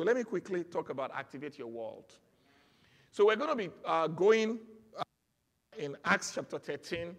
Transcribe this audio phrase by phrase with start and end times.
[0.00, 2.06] So let me quickly talk about activate your world.
[3.10, 4.58] So we're going to be uh, going
[4.96, 5.02] uh,
[5.76, 7.14] in Acts chapter 13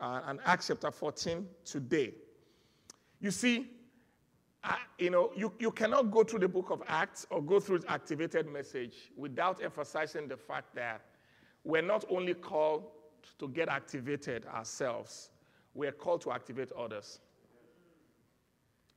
[0.00, 2.12] uh, and Acts chapter 14 today.
[3.20, 3.68] You see,
[4.98, 7.92] you know, you, you cannot go through the book of Acts or go through the
[7.92, 11.02] activated message without emphasizing the fact that
[11.62, 12.88] we're not only called
[13.38, 15.30] to get activated ourselves,
[15.72, 17.20] we're called to activate others.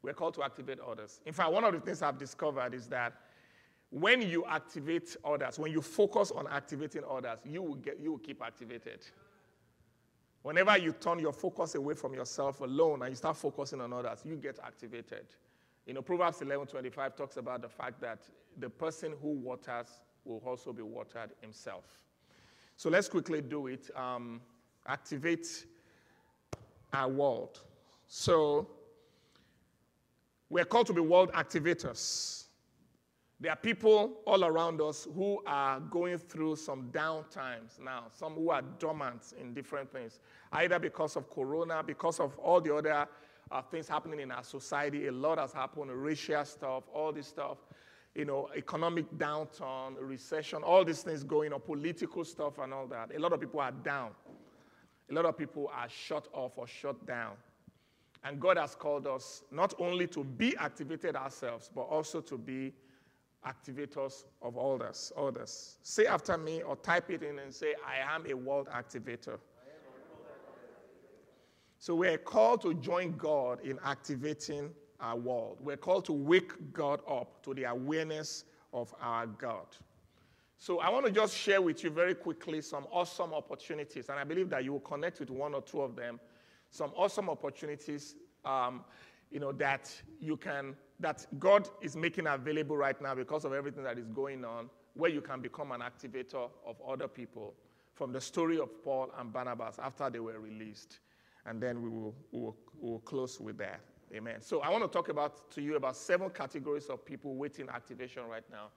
[0.02, 1.20] We're called to activate others.
[1.28, 3.14] In fact, one of the things I've discovered is that
[3.90, 8.18] when you activate others, when you focus on activating others, you will, get, you will
[8.18, 9.00] keep activated.
[10.42, 14.22] Whenever you turn your focus away from yourself alone and you start focusing on others,
[14.26, 15.26] you get activated.
[15.86, 18.20] You know, Proverbs 11:25 talks about the fact that
[18.58, 19.88] the person who waters
[20.26, 21.86] will also be watered himself.
[22.76, 23.90] So let's quickly do it.
[23.96, 24.42] Um,
[24.86, 25.66] activate
[26.94, 27.62] our world.
[28.08, 28.70] So
[30.50, 32.47] we're called to be world activators.
[33.40, 38.34] There are people all around us who are going through some down times now, some
[38.34, 40.20] who are dormant in different things,
[40.54, 43.08] either because of corona, because of all the other
[43.52, 45.06] uh, things happening in our society.
[45.06, 47.60] A lot has happened, racial stuff, all this stuff,
[48.16, 53.16] you know, economic downturn, recession, all these things going on, political stuff and all that.
[53.16, 54.12] A lot of people are down.
[55.12, 57.34] A lot of people are shut off or shut down.
[58.24, 62.74] And God has called us not only to be activated ourselves, but also to be
[63.46, 65.12] activators of others.
[65.18, 65.78] Others.
[65.82, 69.40] Say after me or type it in and say, I am a world activator.
[71.80, 75.58] So we're called to join God in activating our world.
[75.62, 79.68] We're called to wake God up to the awareness of our God.
[80.58, 84.24] So I want to just share with you very quickly some awesome opportunities, and I
[84.24, 86.20] believe that you will connect with one or two of them
[86.70, 88.16] some awesome opportunities,
[88.46, 88.84] um,
[89.32, 93.84] you know, that you can, that God is making available right now because of everything
[93.84, 97.54] that is going on, where you can become an activator of other people
[97.94, 101.00] from the story of Paul and Barnabas after they were released.
[101.46, 103.80] And then we will, we will, we will close with that.
[104.14, 104.40] Amen.
[104.40, 108.24] So I want to talk about to you about seven categories of people waiting activation
[108.28, 108.70] right now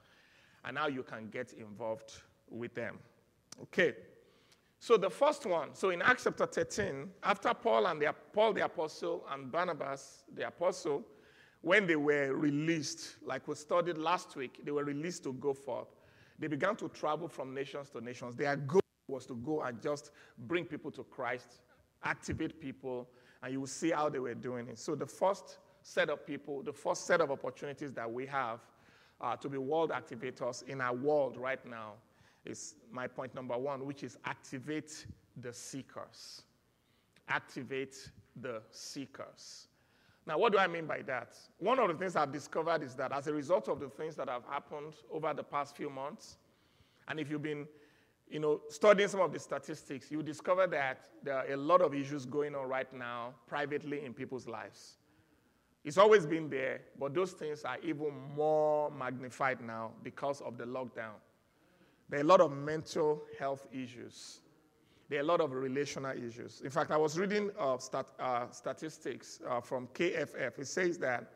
[0.64, 2.98] and how you can get involved with them.
[3.62, 3.94] Okay.
[4.82, 8.64] So the first one, so in Acts chapter 13, after Paul and the, Paul the
[8.64, 11.04] apostle and Barnabas the apostle,
[11.60, 15.88] when they were released, like we studied last week, they were released to go forth.
[16.38, 18.34] They began to travel from nations to nations.
[18.36, 21.60] Their goal was to go and just bring people to Christ,
[22.02, 23.06] activate people,
[23.42, 24.78] and you will see how they were doing it.
[24.78, 28.60] So the first set of people, the first set of opportunities that we have
[29.20, 31.97] uh, to be world activators in our world right now
[32.44, 35.06] is my point number one, which is activate
[35.36, 36.42] the seekers.
[37.28, 39.68] Activate the seekers.
[40.26, 41.36] Now, what do I mean by that?
[41.58, 44.28] One of the things I've discovered is that as a result of the things that
[44.28, 46.36] have happened over the past few months,
[47.08, 47.66] and if you've been
[48.30, 51.94] you know, studying some of the statistics, you discover that there are a lot of
[51.94, 54.98] issues going on right now privately in people's lives.
[55.82, 60.64] It's always been there, but those things are even more magnified now because of the
[60.64, 61.14] lockdown.
[62.10, 64.41] There are a lot of mental health issues.
[65.09, 66.60] There are a lot of relational issues.
[66.65, 70.59] In fact, I was reading uh, stat, uh, statistics uh, from KFF.
[70.59, 71.32] It says that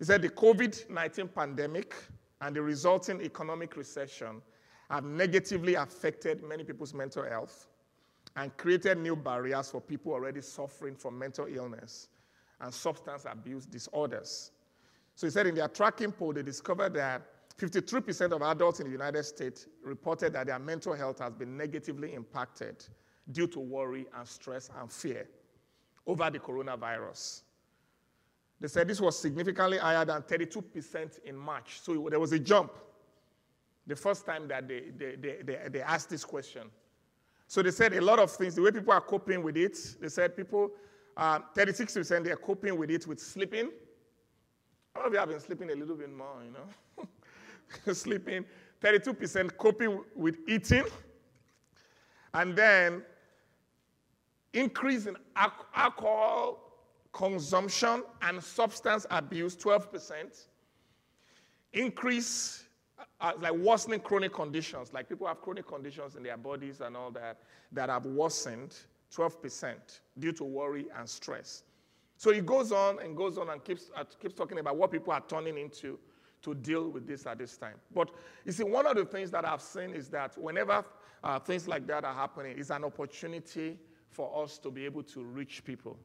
[0.00, 1.94] it said the COVID 19 pandemic
[2.40, 4.40] and the resulting economic recession
[4.90, 7.68] have negatively affected many people's mental health
[8.36, 12.08] and created new barriers for people already suffering from mental illness
[12.60, 14.50] and substance abuse disorders.
[15.14, 17.22] So he said in their tracking poll, they discovered that
[17.58, 22.14] 53% of adults in the United States reported that their mental health has been negatively
[22.14, 22.84] impacted
[23.30, 25.28] due to worry and stress and fear
[26.06, 27.42] over the coronavirus.
[28.60, 31.80] They said this was significantly higher than 32% in March.
[31.80, 32.72] So there was a jump
[33.86, 36.70] the first time that they, they, they, they, they asked this question.
[37.46, 40.08] So they said a lot of things, the way people are coping with it, they
[40.08, 40.70] said people,
[41.16, 43.70] uh, 36% they are coping with it with sleeping.
[44.96, 47.08] Some of you have been sleeping a little bit more, you know.
[47.92, 48.44] sleeping,
[48.82, 50.84] 32% coping with eating,
[52.32, 53.02] and then
[54.54, 56.60] Increase in alcohol
[57.12, 60.46] consumption and substance abuse, 12%.
[61.72, 62.64] Increase,
[63.20, 67.10] uh, like worsening chronic conditions, like people have chronic conditions in their bodies and all
[67.10, 67.38] that,
[67.72, 68.76] that have worsened,
[69.12, 69.74] 12%
[70.20, 71.64] due to worry and stress.
[72.16, 75.12] So he goes on and goes on and keeps, uh, keeps talking about what people
[75.12, 75.98] are turning into
[76.44, 77.76] to deal with this at this time.
[77.94, 78.10] But
[78.44, 80.84] you see, one of the things that I've seen is that whenever
[81.22, 83.78] uh, things like that are happening, it's an opportunity
[84.10, 85.98] for us to be able to reach people.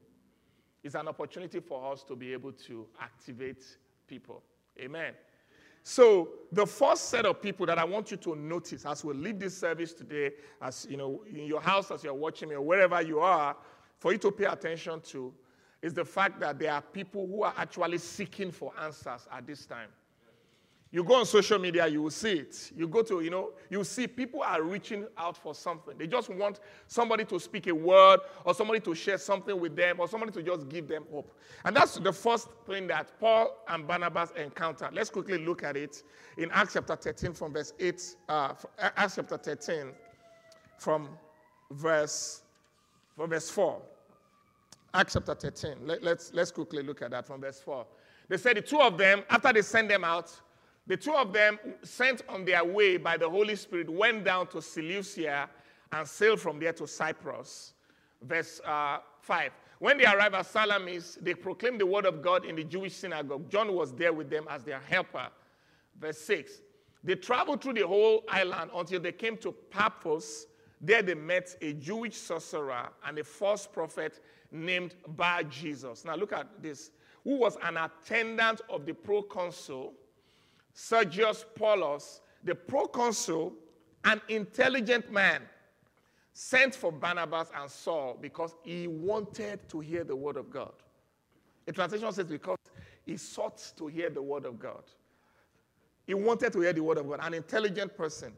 [0.83, 3.63] It's an opportunity for us to be able to activate
[4.07, 4.41] people.
[4.79, 5.13] Amen.
[5.83, 9.39] So the first set of people that I want you to notice as we leave
[9.39, 10.31] this service today,
[10.61, 13.55] as you know, in your house, as you're watching me, or wherever you are,
[13.97, 15.33] for you to pay attention to,
[15.81, 19.65] is the fact that there are people who are actually seeking for answers at this
[19.65, 19.89] time.
[20.91, 22.71] You go on social media, you will see it.
[22.75, 25.95] You go to, you know, you see people are reaching out for something.
[25.95, 29.99] They just want somebody to speak a word or somebody to share something with them
[29.99, 31.31] or somebody to just give them hope.
[31.63, 34.95] And that's the first thing that Paul and Barnabas encountered.
[34.95, 36.01] Let's quickly look at it
[36.37, 39.91] in Acts chapter 13 from verse 8, uh, Acts chapter 13
[40.79, 41.07] from
[41.69, 42.41] verse,
[43.15, 43.79] from verse 4.
[44.95, 45.85] Acts chapter 13.
[45.85, 47.85] Let, let's, let's quickly look at that from verse 4.
[48.27, 50.31] They said the two of them, after they sent them out,
[50.89, 54.59] the two of them, sent on their way by the Holy Spirit, went down to
[54.59, 55.47] Seleucia
[55.91, 57.73] and sailed from there to Cyprus.
[58.23, 59.51] Verse uh, 5.
[59.77, 63.51] When they arrived at Salamis, they proclaimed the word of God in the Jewish synagogue.
[63.51, 65.27] John was there with them as their helper.
[66.01, 66.61] Verse 6.
[67.03, 70.47] They traveled through the whole island until they came to Paphos.
[70.81, 76.03] There they met a Jewish sorcerer and a false prophet named Bar Jesus.
[76.03, 76.89] Now look at this.
[77.25, 79.93] Who was an attendant of the proconsul
[80.81, 83.53] Sergius Paulus, the proconsul,
[84.05, 85.41] an intelligent man,
[86.31, 90.71] sent for Barnabas and Saul because he wanted to hear the word of God.
[91.67, 92.57] A translation says because
[93.05, 94.83] he sought to hear the word of God.
[96.07, 97.19] He wanted to hear the word of God.
[97.23, 98.31] An intelligent person,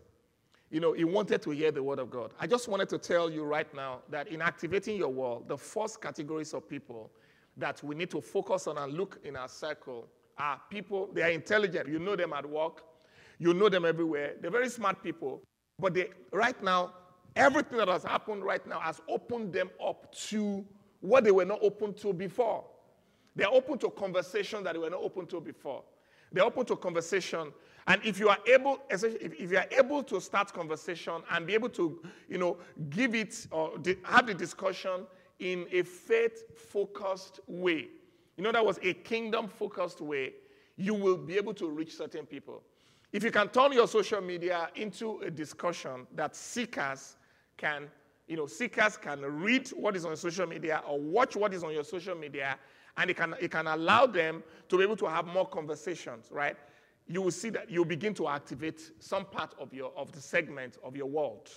[0.72, 2.34] you know, he wanted to hear the word of God.
[2.40, 6.02] I just wanted to tell you right now that in activating your world, the first
[6.02, 7.12] categories of people
[7.56, 10.08] that we need to focus on and look in our circle
[10.42, 11.88] are people, they are intelligent.
[11.88, 12.84] You know them at work,
[13.38, 14.34] you know them everywhere.
[14.42, 15.44] They're very smart people.
[15.80, 16.94] But they, right now,
[17.36, 20.66] everything that has happened right now has opened them up to
[21.00, 22.66] what they were not open to before.
[23.36, 25.84] They're open to conversation that they were not open to before.
[26.32, 27.52] They're open to conversation.
[27.88, 31.70] And if you are able, if you are able to start conversation and be able
[31.70, 32.58] to, you know,
[32.90, 33.74] give it or
[34.04, 35.08] have the discussion
[35.40, 37.88] in a faith-focused way,
[38.42, 40.34] you know, that was a kingdom focused way,
[40.76, 42.64] you will be able to reach certain people.
[43.14, 47.18] If you can turn your social media into a discussion that seekers
[47.56, 47.88] can,
[48.28, 51.72] you know, seekers can read what is on social media or watch what is on
[51.72, 52.58] your social media,
[52.98, 56.58] and it can, it can allow them to be able to have more conversations, right?
[57.06, 60.80] You will see that you begin to activate some part of your of the segment
[60.84, 61.52] of your world,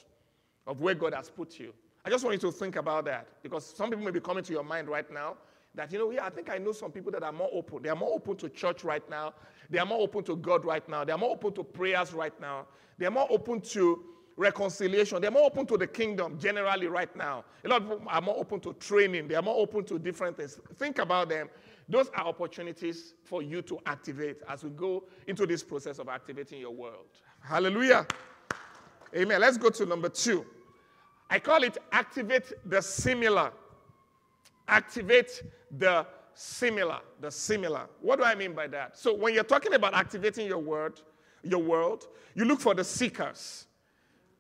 [0.66, 1.72] of where God has put you.
[2.04, 4.52] I just want you to think about that because some people may be coming to
[4.52, 5.38] your mind right now
[5.74, 7.82] that, you know, yeah, I think I know some people that are more open.
[7.82, 9.34] They are more open to church right now.
[9.70, 11.04] They are more open to God right now.
[11.04, 12.66] They are more open to prayers right now.
[12.98, 14.04] They are more open to
[14.36, 15.20] reconciliation.
[15.20, 17.44] They're more open to the kingdom generally right now.
[17.64, 19.28] A lot of people are more open to training.
[19.28, 20.60] They are more open to different things.
[20.76, 21.48] Think about them.
[21.88, 26.60] Those are opportunities for you to activate as we go into this process of activating
[26.60, 27.06] your world.
[27.40, 28.06] Hallelujah.
[29.14, 29.40] Amen.
[29.40, 30.46] Let's go to number two.
[31.30, 33.52] I call it activate the similar
[34.68, 35.42] activate
[35.78, 37.86] the similar, the similar.
[38.00, 38.98] What do I mean by that?
[38.98, 41.00] So when you're talking about activating your word,
[41.42, 43.66] your world, you look for the seekers.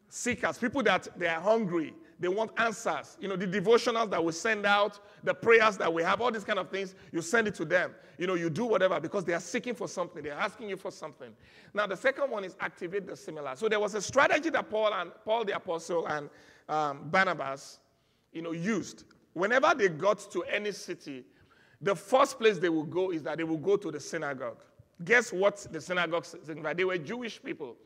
[0.08, 3.16] Seekers, people that they are hungry, they want answers.
[3.20, 6.44] You know, the devotionals that we send out, the prayers that we have, all these
[6.44, 7.92] kind of things, you send it to them.
[8.18, 10.22] You know, you do whatever because they are seeking for something.
[10.22, 11.30] They're asking you for something.
[11.74, 13.56] Now, the second one is activate the similar.
[13.56, 16.30] So there was a strategy that Paul and Paul the apostle and
[16.68, 17.80] um, Barnabas,
[18.32, 19.04] you know, used
[19.34, 21.24] whenever they got to any city,
[21.80, 24.62] the first place they would go is that they would go to the synagogue.
[25.04, 26.76] Guess what the synagogue signified?
[26.76, 27.76] They were Jewish people.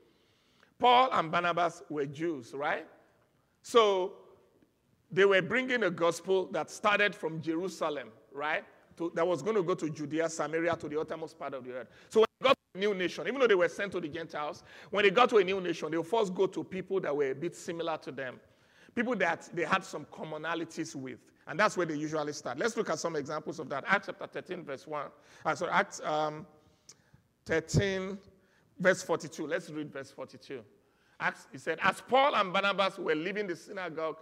[0.79, 2.87] Paul and Barnabas were Jews, right?
[3.63, 4.13] So
[5.11, 8.65] they were bringing a gospel that started from Jerusalem, right?
[8.99, 11.73] To, that was going to go to Judea, Samaria, to the uttermost part of the
[11.73, 11.89] earth.
[12.11, 14.09] So when they got to a new nation, even though they were sent to the
[14.09, 17.17] Gentiles, when they got to a new nation, they would first go to people that
[17.17, 18.39] were a bit similar to them,
[18.95, 21.19] people that they had some commonalities with.
[21.49, 22.59] And that's where they usually start.
[22.59, 23.85] Let's look at some examples of that.
[23.87, 25.07] Acts chapter 13, verse 1.
[25.45, 26.47] Uh, sorry, Acts um,
[27.47, 28.19] 13,
[28.79, 29.47] verse 42.
[29.47, 30.61] Let's read verse 42.
[31.19, 34.19] Acts, he said, As Paul and Barnabas were leaving the synagogue,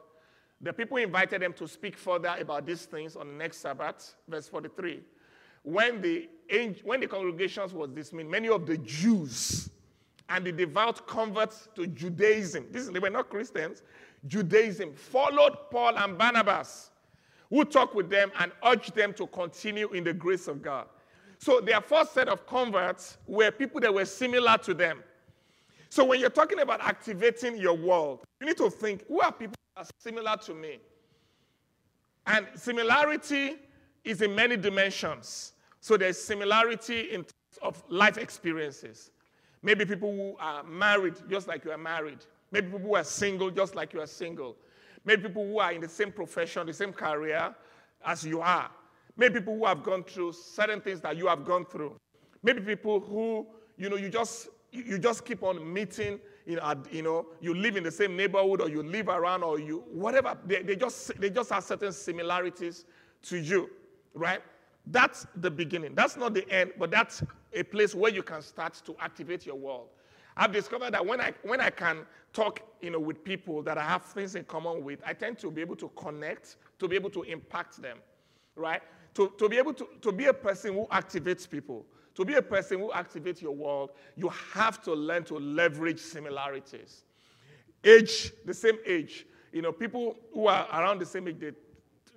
[0.61, 4.49] The people invited them to speak further about these things on the next Sabbath, verse
[4.49, 5.01] 43.
[5.63, 6.29] When the,
[6.85, 9.69] when the congregations was dismissed, many of the Jews
[10.29, 13.83] and the devout converts to Judaism, this, they were not Christians,
[14.27, 16.91] Judaism, followed Paul and Barnabas,
[17.51, 20.87] who talk with them and urge them to continue in the grace of God.
[21.39, 25.03] So their first set of converts were people that were similar to them.
[25.89, 29.55] So when you're talking about activating your world, you need to think who are people
[29.77, 30.79] that are similar to me?
[32.27, 33.57] And similarity
[34.05, 35.53] is in many dimensions.
[35.81, 39.11] So there's similarity in terms of life experiences.
[39.63, 42.19] Maybe people who are married just like you are married.
[42.51, 44.57] Maybe people who are single just like you are single.
[45.07, 47.55] Maybe people who are in the same profession, the same career
[48.05, 48.69] as you are.
[49.17, 51.97] Maybe people who have gone through certain things that you have gone through.
[52.43, 53.47] Maybe people who,
[53.79, 57.77] you know, you just you just keep on meeting, you know, you know, you live
[57.77, 60.37] in the same neighborhood or you live around or you whatever.
[60.45, 62.85] They, they just they just have certain similarities
[63.23, 63.71] to you,
[64.13, 64.43] right?
[64.89, 65.95] That's the beginning.
[65.95, 67.23] That's not the end, but that's
[67.53, 69.89] a place where you can start to activate your world.
[70.37, 73.83] I've discovered that when I when I can talk, you know, with people that I
[73.83, 77.09] have things in common with, I tend to be able to connect, to be able
[77.11, 77.99] to impact them,
[78.55, 78.83] right?
[79.15, 82.43] To, to be able to, to be a person who activates people, to be a
[82.43, 87.05] person who activates your world, you have to learn to leverage similarities.
[87.83, 89.27] Age, the same age.
[89.53, 91.53] You know, people who are around the same age, they,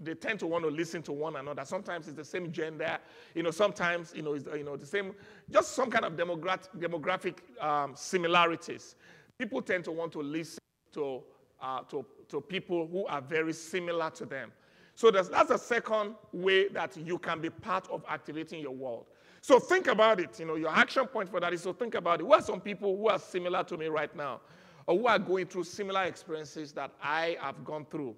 [0.02, 1.66] they tend to want to listen to one another.
[1.66, 2.98] Sometimes it's the same gender.
[3.36, 5.14] You know, sometimes, you know, it's, you know the same,
[5.52, 8.96] just some kind of demographic, demographic um, similarities.
[9.38, 10.60] People tend to want to listen
[10.94, 11.22] to,
[11.62, 14.52] uh, to, to people who are very similar to them.
[14.96, 19.06] So that's, that's the second way that you can be part of activating your world.
[19.42, 20.38] So think about it.
[20.40, 22.24] You know, your action point for that is to think about it.
[22.24, 24.42] Who are some people who are similar to me right now?
[24.88, 28.16] Or who are going through similar experiences that I have gone through?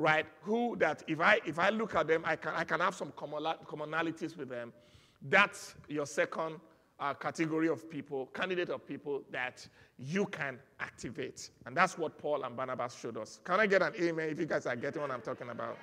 [0.00, 0.24] Right?
[0.44, 3.12] Who that if I if I look at them, I can I can have some
[3.12, 4.72] commonalities with them.
[5.20, 6.58] That's your second
[6.98, 11.50] uh, category of people, candidate of people that you can activate.
[11.66, 13.40] And that's what Paul and Barnabas showed us.
[13.44, 15.76] Can I get an amen if you guys are getting what I'm talking about?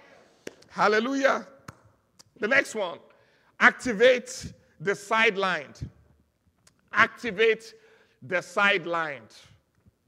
[0.71, 1.45] Hallelujah.
[2.39, 2.97] The next one
[3.59, 5.87] activate the sidelined.
[6.91, 7.71] Activate
[8.23, 9.35] the sidelined.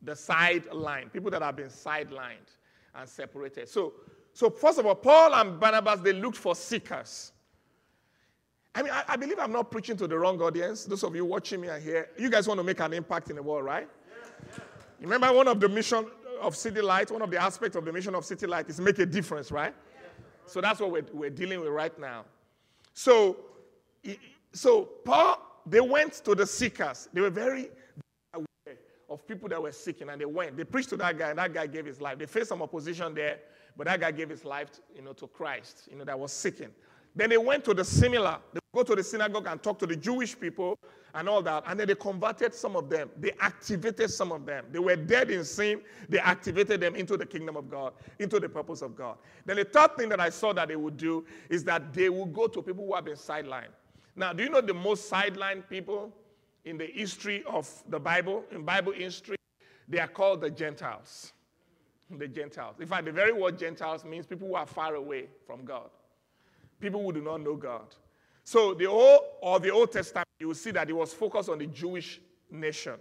[0.02, 1.14] The sidelined.
[1.14, 2.56] People that have been sidelined
[3.00, 3.70] and separated.
[3.70, 3.94] So,
[4.34, 7.32] so first of all, Paul and Barnabas, they looked for seekers.
[8.76, 10.86] I mean, I, I, believe I'm not preaching to the wrong audience.
[10.86, 12.10] Those of you watching me are here.
[12.18, 13.88] You guys want to make an impact in the world, right?
[15.00, 16.06] You remember one of the mission
[16.42, 19.00] of City Light, one of the aspects of the mission of City Light is make
[19.00, 19.74] a difference, right?
[20.46, 22.26] So that's what we're, we're dealing with right now.
[22.94, 23.38] So,
[24.52, 27.10] so Paul, they went to the seekers.
[27.14, 27.70] They were very
[29.10, 30.58] of people that were seeking, and they went.
[30.58, 32.20] They preached to that guy, and that guy gave his life.
[32.20, 33.40] They faced some opposition there,
[33.76, 36.70] but that guy gave his life, you know, to Christ, you know, that was seeking.
[37.16, 38.38] Then they went to the similar.
[38.54, 40.78] They go to the synagogue and talk to the Jewish people
[41.16, 41.64] and all that.
[41.68, 43.10] And then they converted some of them.
[43.20, 44.66] They activated some of them.
[44.72, 45.82] They were dead in sin.
[46.08, 49.18] They activated them into the kingdom of God, into the purpose of God.
[49.46, 52.34] Then the third thing that I saw that they would do is that they would
[52.34, 53.74] go to people who have been sidelined.
[54.16, 56.14] Now, do you know the most sidelined people
[56.70, 59.38] in the history of the Bible, in Bible history?
[59.88, 61.34] They are called the Gentiles.
[62.10, 62.78] The Gentiles.
[62.80, 65.90] In fact, the very word Gentiles means people who are far away from God
[66.80, 67.96] people who do not know God.
[68.44, 71.60] So the Old or the Old Testament, you will see that it was focused on
[71.60, 72.96] the Jewish nation.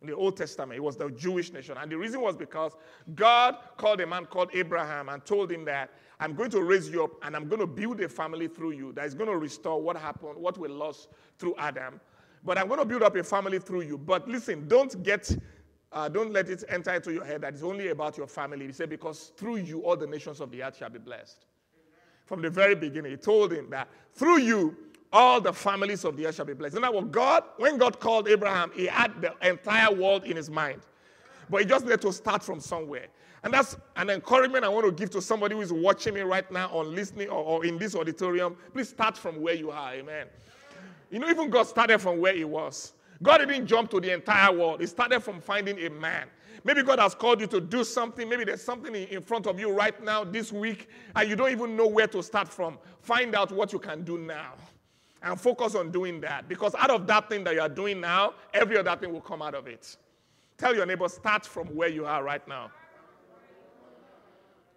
[0.00, 1.76] In the Old Testament, it was the Jewish nation.
[1.80, 2.72] And the reason was because
[3.14, 7.04] God called a man called Abraham and told him that I'm going to raise you
[7.04, 9.80] up and I'm going to build a family through you that is going to restore
[9.80, 12.00] what happened, what we lost through Adam.
[12.44, 13.98] But I'm going to build up a family through you.
[13.98, 15.36] But listen, don't get
[15.92, 18.66] uh, don't let it enter into your head that it's only about your family.
[18.66, 21.44] He said, because through you all the nations of the earth shall be blessed
[22.24, 23.10] from the very beginning.
[23.10, 24.76] He told him that through you,
[25.12, 26.76] all the families of the earth shall be blessed.
[26.76, 30.80] And was God, when God called Abraham, he had the entire world in his mind.
[31.50, 33.08] But he just needed to start from somewhere.
[33.44, 36.50] And that's an encouragement I want to give to somebody who is watching me right
[36.50, 38.56] now or listening or, or in this auditorium.
[38.72, 39.92] Please start from where you are.
[39.92, 40.28] Amen.
[41.12, 42.94] You know, even God started from where he was.
[43.22, 44.80] God didn't jump to the entire world.
[44.80, 46.26] He started from finding a man.
[46.64, 48.28] Maybe God has called you to do something.
[48.28, 51.76] Maybe there's something in front of you right now this week, and you don't even
[51.76, 52.78] know where to start from.
[53.02, 54.54] Find out what you can do now
[55.22, 56.48] and focus on doing that.
[56.48, 59.42] Because out of that thing that you are doing now, every other thing will come
[59.42, 59.96] out of it.
[60.56, 62.70] Tell your neighbor, start from where you are right now.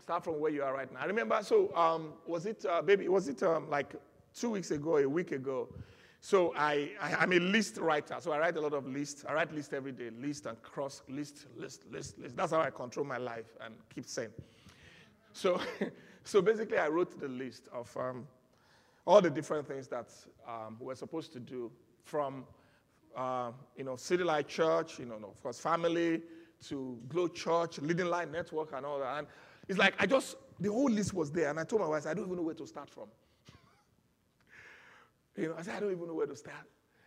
[0.02, 1.00] Start from where you are right now.
[1.00, 3.96] I remember, so um, was it, uh, baby, was it um, like
[4.36, 5.70] two weeks ago, a week ago?
[6.26, 8.16] So I, I, am a list writer.
[8.20, 9.26] So I write a lot of lists.
[9.30, 12.36] I write lists every day, list and cross, list, list, list, list.
[12.36, 14.32] That's how I control my life and keep saying.
[15.34, 15.62] So,
[16.24, 18.28] so basically, I wrote the list of um,
[19.06, 20.08] all the different things that
[20.48, 21.72] um, we're supposed to do
[22.06, 22.46] from,
[23.16, 26.24] uh, you know, City Light Church, you know, of course, family,
[26.70, 29.20] to Glow Church, Leading Light Network, and all that.
[29.20, 29.28] And
[29.68, 32.16] it's like I just, the whole list was there, and I told my wife, I
[32.16, 33.10] don't even know where to start from.
[35.38, 36.56] You know, I said, I don't even know where to start.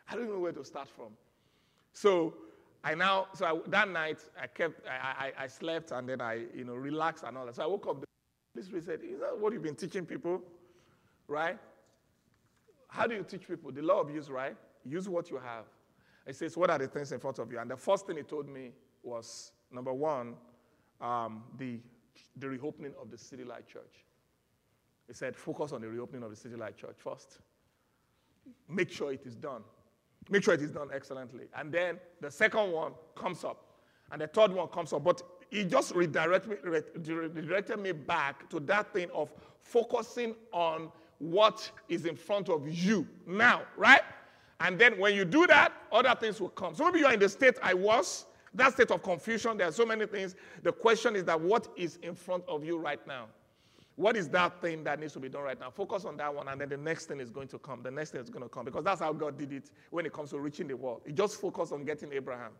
[0.08, 1.08] I don't even know where to start from.
[1.92, 2.34] So
[2.84, 6.44] I now, so I, that night, I kept, I, I, I, slept, and then I,
[6.54, 7.56] you know, relaxed and all that.
[7.56, 8.04] So I woke up.
[8.54, 10.42] This said, "Is that what you've been teaching people,
[11.26, 11.58] right?
[12.88, 13.70] How do you teach people?
[13.70, 14.56] The law of use, right?
[14.84, 15.64] Use what you have.
[16.26, 17.58] It says, what are the things in front of you?
[17.58, 20.34] And the first thing he told me was number one,
[21.00, 21.78] um, the,
[22.36, 24.04] the reopening of the City Light Church.
[25.06, 27.38] He said, focus on the reopening of the City Light Church first.
[28.68, 29.62] Make sure it is done.
[30.30, 31.46] Make sure it is done excellently.
[31.56, 33.64] And then the second one comes up.
[34.10, 35.04] And the third one comes up.
[35.04, 36.70] But he just redirected me,
[37.14, 43.06] redirected me back to that thing of focusing on what is in front of you
[43.26, 44.02] now, right?
[44.60, 46.74] And then when you do that, other things will come.
[46.74, 49.56] So maybe you are in the state I was, that state of confusion.
[49.56, 50.34] There are so many things.
[50.62, 53.26] The question is that what is in front of you right now?
[53.98, 55.70] What is that thing that needs to be done right now?
[55.70, 57.82] Focus on that one, and then the next thing is going to come.
[57.82, 60.12] The next thing is going to come because that's how God did it when it
[60.12, 61.02] comes to reaching the world.
[61.04, 62.52] He just focused on getting Abraham.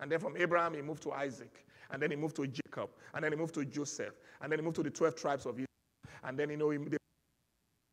[0.00, 1.66] And then from Abraham, he moved to Isaac.
[1.90, 2.88] And then he moved to Jacob.
[3.12, 4.14] And then he moved to Joseph.
[4.40, 5.66] And then he moved to the 12 tribes of Israel.
[6.24, 6.78] And then, you know, he,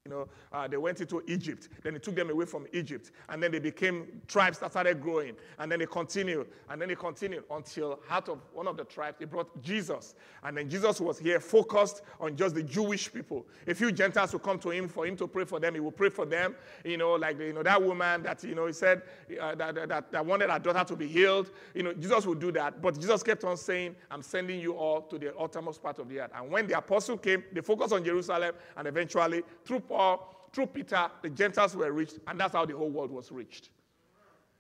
[0.05, 1.69] you know, uh, they went into Egypt.
[1.81, 3.11] Then he took them away from Egypt.
[3.29, 5.37] And then they became tribes that started growing.
[5.59, 6.47] And then they continued.
[6.69, 10.15] And then they continued until out of one of the tribes, he brought Jesus.
[10.43, 13.45] And then Jesus was here focused on just the Jewish people.
[13.65, 15.73] A few Gentiles would come to him for him to pray for them.
[15.73, 16.55] He would pray for them.
[16.83, 19.03] You know, like, you know, that woman that, you know, he said
[19.39, 21.49] uh, that, that, that wanted her daughter to be healed.
[21.73, 22.81] You know, Jesus would do that.
[22.81, 26.19] But Jesus kept on saying, I'm sending you all to the uttermost part of the
[26.19, 26.31] earth.
[26.35, 28.53] And when the apostle came, they focused on Jerusalem.
[28.75, 32.89] And eventually, through Paul, through Peter, the Gentiles were reached, and that's how the whole
[32.89, 33.69] world was reached.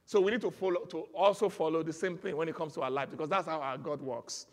[0.05, 2.81] So we need to follow to also follow the same thing when it comes to
[2.81, 4.45] our life, because that's how our God works.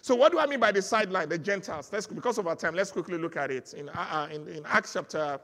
[0.00, 1.90] So what do I mean by the sideline, the Gentiles?
[1.92, 4.64] Let's, because of our time, let's quickly look at it in, uh, uh in, in
[4.64, 5.38] Acts chapter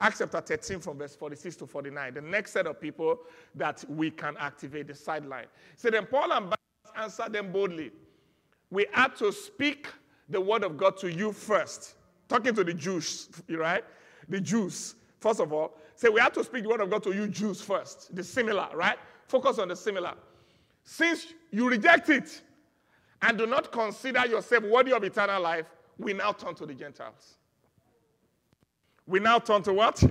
[0.00, 2.14] Acts chapter 13 from verse 46 to 49.
[2.14, 3.18] The next set of people
[3.56, 5.46] that we can activate the sideline.
[5.74, 7.90] So then Paul and Barnabas answered them boldly.
[8.70, 9.88] We had to speak
[10.28, 11.96] the word of God to you first.
[12.28, 13.82] Talking to the Jews, right?
[14.28, 15.74] The Jews, first of all.
[15.94, 18.14] Say, we have to speak the word of God to you Jews first.
[18.14, 18.96] The similar, right?
[19.26, 20.14] Focus on the similar.
[20.84, 22.40] Since you reject it
[23.20, 25.66] and do not consider yourself worthy of eternal life,
[25.98, 27.38] we now turn to the Gentiles.
[29.06, 30.02] We now turn to what?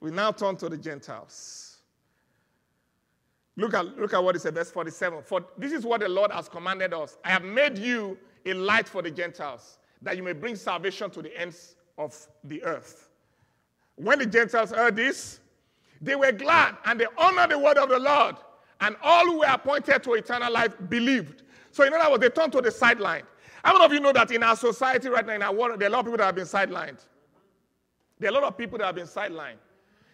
[0.00, 1.78] We now turn to the Gentiles.
[3.56, 5.22] Look at, look at what it says, verse 47.
[5.24, 7.18] For this is what the Lord has commanded us.
[7.24, 11.20] I have made you a light for the Gentiles, that you may bring salvation to
[11.20, 13.10] the ends of the earth.
[13.96, 15.40] When the Gentiles heard this,
[16.00, 18.36] they were glad and they honored the word of the Lord.
[18.80, 21.42] And all who were appointed to eternal life believed.
[21.72, 23.24] So, in other words, they turned to the sideline.
[23.64, 25.88] How many of you know that in our society right now, in our world, there
[25.88, 27.04] are a lot of people that have been sidelined?
[28.20, 29.58] There are a lot of people that have been sidelined.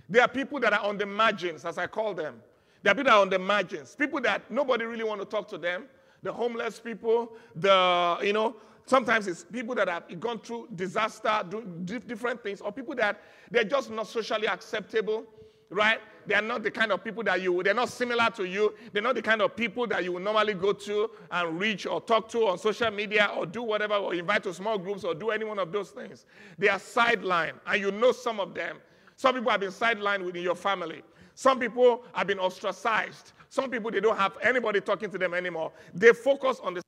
[0.09, 2.41] There are people that are on the margins, as I call them.
[2.83, 3.95] There are people that are on the margins.
[3.95, 5.85] People that nobody really want to talk to them.
[6.23, 11.99] The homeless people, the, you know, Sometimes it's people that have gone through disaster, do
[12.01, 13.21] different things, or people that
[13.51, 15.25] they're just not socially acceptable,
[15.71, 16.01] right?
[16.27, 18.75] They are not the kind of people that you, they're not similar to you.
[18.93, 22.01] They're not the kind of people that you would normally go to and reach or
[22.01, 25.31] talk to on social media or do whatever, or invite to small groups or do
[25.31, 26.27] any one of those things.
[26.59, 28.79] They are sidelined, and you know some of them.
[29.17, 31.03] Some people have been sidelined within your family.
[31.35, 33.33] Some people have been ostracized.
[33.49, 35.73] Some people, they don't have anybody talking to them anymore.
[35.95, 36.83] They focus on the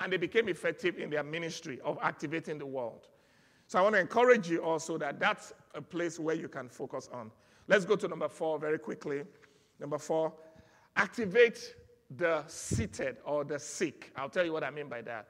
[0.00, 3.08] and they became effective in their ministry of activating the world.
[3.66, 7.08] So I want to encourage you also that that's a place where you can focus
[7.12, 7.30] on.
[7.68, 9.22] Let's go to number four very quickly.
[9.80, 10.32] Number four,
[10.96, 11.74] activate
[12.16, 14.12] the seated or the sick.
[14.16, 15.28] I'll tell you what I mean by that.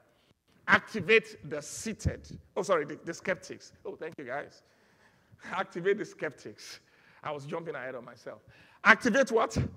[0.67, 2.27] Activate the seated.
[2.55, 3.73] Oh, sorry, the, the skeptics.
[3.85, 4.61] Oh, thank you guys.
[5.51, 6.79] Activate the skeptics.
[7.23, 8.41] I was jumping ahead of myself.
[8.83, 9.53] Activate what?
[9.53, 9.67] Skeptics.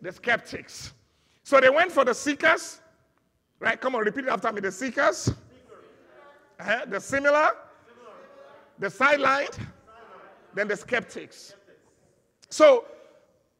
[0.00, 0.92] The skeptics.
[1.42, 2.80] So they went for the seekers,
[3.60, 3.80] Right?
[3.80, 4.60] Come on, repeat it after me.
[4.60, 5.32] The seekers,
[6.60, 7.50] uh, the similar,
[8.78, 9.58] the sidelined,
[10.54, 11.54] then the skeptics.
[12.50, 12.84] So,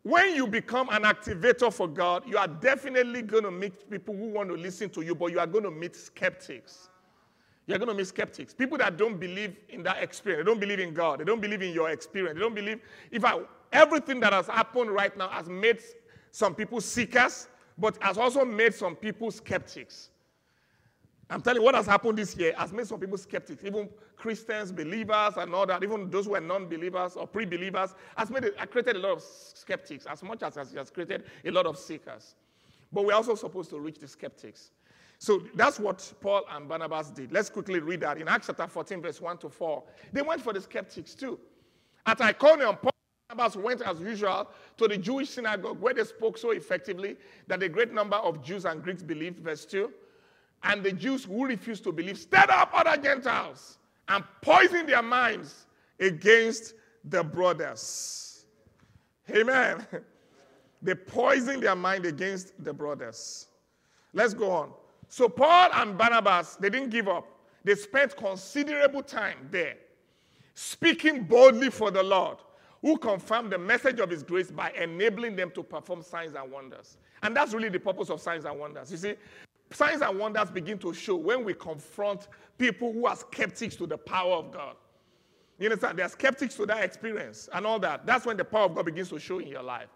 [0.02, 4.28] when you become an activator for God, you are definitely going to meet people who
[4.28, 6.88] want to listen to you, but you are going to meet skeptics.
[7.66, 8.54] You're going to meet skeptics.
[8.54, 10.46] People that don't believe in that experience.
[10.46, 11.20] They don't believe in God.
[11.20, 12.36] They don't believe in your experience.
[12.36, 12.80] They don't believe.
[13.10, 13.40] If I,
[13.72, 15.82] everything that has happened right now has made
[16.30, 20.10] some people seekers, but has also made some people skeptics.
[21.30, 24.72] I'm telling you, what has happened this year has made some people skeptics, even Christians,
[24.72, 28.44] believers, and all that, even those who are non believers or pre believers, has made
[28.44, 31.78] it, created a lot of skeptics, as much as it has created a lot of
[31.78, 32.34] seekers.
[32.90, 34.70] But we're also supposed to reach the skeptics.
[35.18, 37.32] So that's what Paul and Barnabas did.
[37.32, 38.18] Let's quickly read that.
[38.18, 41.38] In Acts chapter 14, verse 1 to 4, they went for the skeptics too.
[42.06, 42.92] At Iconium, Paul
[43.28, 47.68] Barnabas went as usual to the Jewish synagogue where they spoke so effectively that a
[47.68, 49.40] great number of Jews and Greeks believed.
[49.40, 49.92] Verse 2.
[50.62, 53.76] And the Jews who refused to believe stirred up other Gentiles
[54.08, 55.66] and poisoned their minds
[56.00, 56.72] against
[57.04, 58.46] the brothers.
[59.30, 59.86] Amen.
[60.80, 63.48] They poisoned their mind against the brothers.
[64.12, 64.70] Let's go on.
[65.08, 67.26] So Paul and Barnabas, they didn't give up.
[67.64, 69.74] They spent considerable time there,
[70.54, 72.38] speaking boldly for the Lord,
[72.82, 76.96] who confirmed the message of his grace by enabling them to perform signs and wonders.
[77.22, 78.90] And that's really the purpose of signs and wonders.
[78.90, 79.14] You see,
[79.70, 83.98] Signs and wonders begin to show when we confront people who are skeptics to the
[83.98, 84.76] power of God.
[85.58, 85.98] You understand?
[85.98, 88.06] They're skeptics to that experience and all that.
[88.06, 89.88] That's when the power of God begins to show in your life.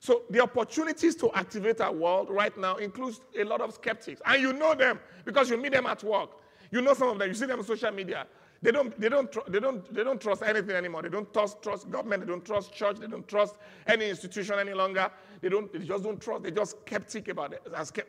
[0.00, 4.20] So the opportunities to activate our world right now includes a lot of skeptics.
[4.26, 6.30] And you know them because you meet them at work.
[6.70, 7.28] You know some of them.
[7.28, 8.26] You see them on social media.
[8.64, 11.02] They don't, they don't, they don't, they don't trust anything anymore.
[11.02, 12.22] They don't trust, trust government.
[12.22, 12.96] They don't trust church.
[12.98, 15.10] They don't trust any institution any longer.
[15.42, 16.44] They don't, they just don't trust.
[16.44, 17.62] They're just skeptic about it.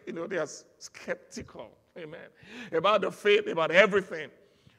[0.08, 1.72] You know, they are skeptical.
[1.98, 2.28] Amen.
[2.72, 4.30] About the faith, about everything.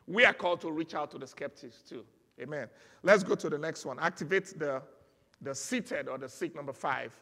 [0.07, 2.07] We are called to reach out to the skeptics too.
[2.41, 2.69] Amen.
[3.03, 3.99] Let's go to the next one.
[3.99, 4.81] Activate the,
[5.43, 7.15] the seated or the sick, number five.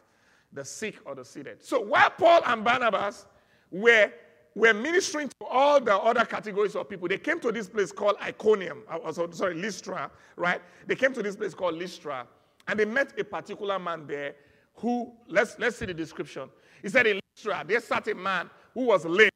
[0.53, 1.61] The sick or the seated.
[1.61, 3.25] So while Paul and Barnabas
[3.69, 4.13] were
[4.55, 7.07] were ministering to all the other categories of people.
[7.07, 10.61] They came to this place called Iconium, uh, sorry, Lystra, right?
[10.87, 12.25] They came to this place called Lystra,
[12.67, 14.35] and they met a particular man there
[14.75, 16.49] who, let's, let's see the description.
[16.81, 19.29] He said in Lystra, there sat a man who was lame,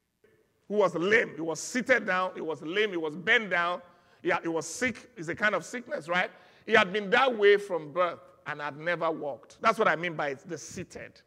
[0.68, 1.32] who was lame.
[1.34, 3.82] He was seated down, he was lame, he was bent down,
[4.22, 5.10] he, he was sick.
[5.16, 6.30] It's a kind of sickness, right?
[6.64, 9.58] He had been that way from birth and had never walked.
[9.60, 11.20] That's what I mean by the seated.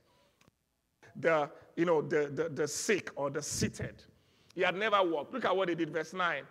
[1.19, 4.03] The, you know, the, the, the sick or the seated.
[4.55, 5.33] He had never walked.
[5.33, 6.43] Look at what he did, verse 9.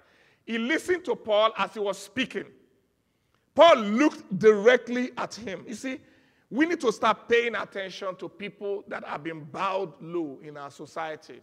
[0.44, 2.46] He listened to Paul as he was speaking.
[3.54, 5.64] Paul looked directly at him.
[5.66, 6.00] You see,
[6.50, 10.70] we need to start paying attention to people that have been bowed low in our
[10.70, 11.40] society.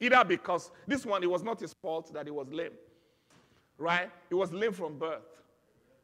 [0.00, 2.72] Either because this one, it was not his fault that he was lame,
[3.78, 4.10] right?
[4.28, 5.22] He was lame from birth,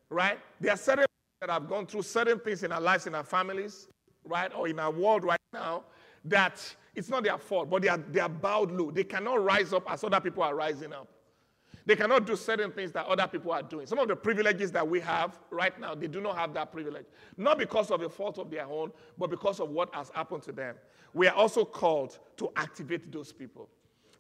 [0.09, 0.39] right?
[0.61, 1.05] There are certain
[1.41, 3.89] that have gone through certain things in our lives, in our families,
[4.25, 5.83] right, or in our world right now,
[6.25, 6.63] that
[6.95, 8.91] it's not their fault, but they are, they are bowed low.
[8.91, 11.09] They cannot rise up as other people are rising up.
[11.85, 13.87] They cannot do certain things that other people are doing.
[13.87, 17.07] Some of the privileges that we have right now, they do not have that privilege.
[17.37, 20.53] Not because of a fault of their own, but because of what has happened to
[20.53, 20.77] them.
[21.13, 23.69] We are also called to activate those people.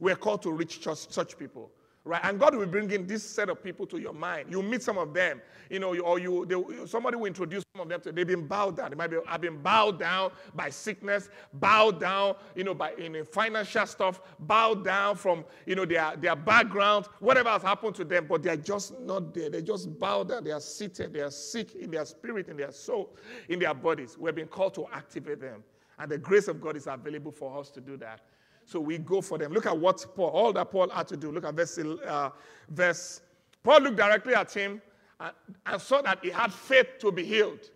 [0.01, 1.71] We are called to reach such people.
[2.05, 2.21] Right?
[2.25, 4.49] And God will bring in this set of people to your mind.
[4.51, 7.89] You meet some of them, you know, or you they, somebody will introduce some of
[7.89, 8.91] them to they've been bowed down.
[8.91, 13.25] They might be have been bowed down by sickness, bowed down, you know, by in
[13.25, 18.27] financial stuff, bowed down from you know their, their background, whatever has happened to them,
[18.29, 19.49] but they are just not there.
[19.49, 22.73] They just bowed down, they are seated, they are sick in their spirit, in their
[22.73, 23.15] soul,
[23.49, 24.19] in their bodies.
[24.19, 25.63] We've been called to activate them.
[26.01, 28.23] And the grace of God is available for us to do that.
[28.65, 29.53] So we go for them.
[29.53, 31.33] Look at what Paul, all that Paul had to do.
[31.33, 32.31] Look at verse, uh,
[32.69, 33.21] verse.
[33.63, 34.81] Paul looked directly at him
[35.21, 35.33] and,
[35.67, 37.71] and saw that he had faith to be healed.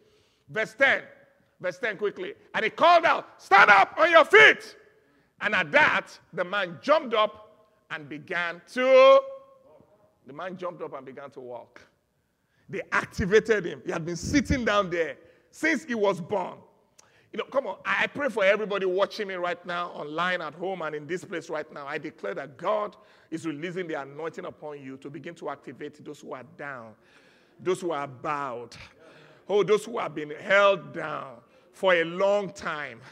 [0.48, 1.02] Verse 10.
[1.60, 2.34] Verse 10 quickly.
[2.54, 4.76] And he called out, Stand up on your feet.
[5.40, 9.20] And at that, the man jumped up and began to.
[10.26, 11.80] The man jumped up and began to walk.
[12.68, 13.82] They activated him.
[13.84, 15.16] He had been sitting down there
[15.50, 16.58] since he was born.
[17.36, 17.76] You know, come on.
[17.84, 21.50] I pray for everybody watching me right now, online, at home, and in this place
[21.50, 21.86] right now.
[21.86, 22.96] I declare that God
[23.30, 26.94] is releasing the anointing upon you to begin to activate those who are down,
[27.60, 28.74] those who are bowed,
[29.50, 31.34] oh, those who have been held down
[31.72, 33.02] for a long time,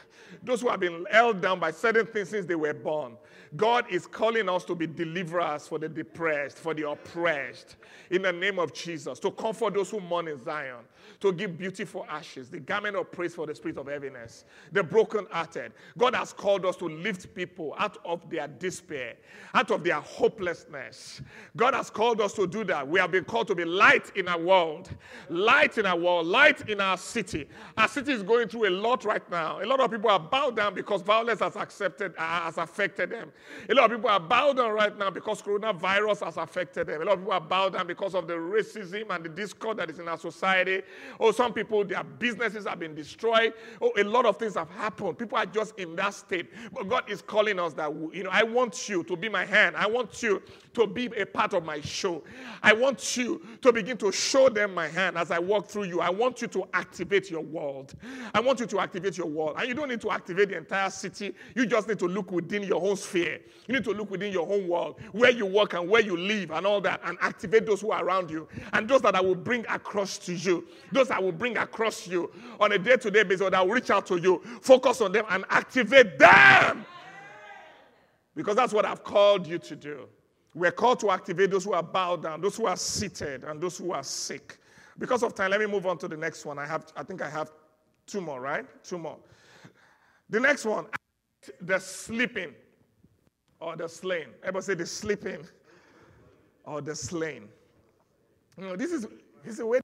[0.41, 3.17] those who have been held down by certain things since they were born.
[3.55, 7.75] God is calling us to be deliverers for the depressed, for the oppressed,
[8.09, 10.83] in the name of Jesus, to comfort those who mourn in Zion,
[11.19, 15.71] to give beautiful ashes, the garment of praise for the spirit of heaviness, the brokenhearted.
[15.97, 19.15] God has called us to lift people out of their despair,
[19.53, 21.21] out of their hopelessness.
[21.55, 22.87] God has called us to do that.
[22.87, 24.89] We have been called to be light in our world,
[25.29, 27.47] light in our world, light in our city.
[27.77, 29.61] Our city is going through a lot right now.
[29.61, 33.31] A lot of people are bowed down because violence has accepted has affected them.
[33.69, 37.01] A lot of people are bowed down right now because coronavirus has affected them.
[37.01, 39.89] A lot of people are bowed down because of the racism and the discord that
[39.89, 40.81] is in our society.
[41.19, 43.53] Oh, some people their businesses have been destroyed.
[43.81, 45.17] Oh, a lot of things have happened.
[45.17, 46.49] People are just in that state.
[46.73, 49.75] But God is calling us that you know I want you to be my hand.
[49.75, 50.41] I want you
[50.73, 52.23] to be a part of my show.
[52.61, 56.01] I want you to begin to show them my hand as I walk through you.
[56.01, 57.93] I want you to activate your world.
[58.33, 59.55] I want you to activate your world.
[59.57, 61.33] And you don't need to activate the entire city.
[61.55, 63.39] You just need to look within your own sphere.
[63.67, 66.51] You need to look within your own world, where you work and where you live
[66.51, 68.47] and all that, and activate those who are around you.
[68.73, 70.67] And those that I will bring across to you.
[70.91, 73.73] Those I will bring across you on a day to day basis, or that will
[73.73, 74.41] reach out to you.
[74.61, 76.85] Focus on them and activate them.
[78.35, 80.07] Because that's what I've called you to do.
[80.53, 83.77] We're called to activate those who are bowed down, those who are seated, and those
[83.77, 84.57] who are sick.
[84.97, 86.57] Because of time, let me move on to the next one.
[86.57, 87.51] I have, I think I have
[88.07, 88.65] two more, right?
[88.83, 89.17] Two more.
[90.29, 90.85] The next one,
[91.61, 92.53] the sleeping
[93.59, 94.27] or the slain.
[94.41, 95.45] Everybody say the sleeping
[96.63, 97.49] or the slain.
[98.57, 99.07] You know, this is
[99.43, 99.79] this is a way.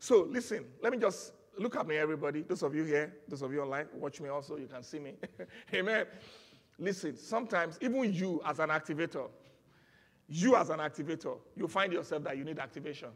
[0.00, 2.40] So listen, let me just look at me, everybody.
[2.42, 4.56] Those of you here, those of you online, watch me also.
[4.56, 5.14] You can see me.
[5.74, 6.06] Amen.
[6.78, 9.28] Listen, sometimes even you as an activator,
[10.26, 13.10] you as an activator, you find yourself that you need activation.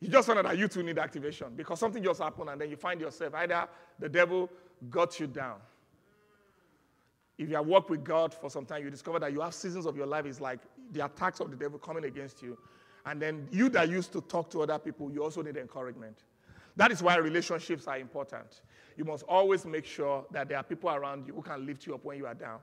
[0.00, 2.70] You just find out that you too need activation because something just happened and then
[2.70, 4.48] you find yourself either the devil
[4.88, 5.56] got you down.
[7.36, 9.84] If you have worked with God for some time, you discover that you have seasons
[9.84, 10.60] of your life is like
[10.92, 12.56] the attacks of the devil coming against you.
[13.04, 16.24] And then you that used to talk to other people, you also need encouragement.
[16.76, 18.60] That is why relationships are important.
[18.96, 21.94] You must always make sure that there are people around you who can lift you
[21.94, 22.58] up when you are down.